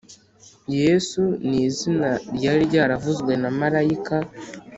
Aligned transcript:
Yesu 0.79 1.21
ni 1.47 1.57
izina 1.67 2.09
ryari 2.35 2.61
ryaravuzwe 2.69 3.31
na 3.41 3.49
marayika 3.57 4.15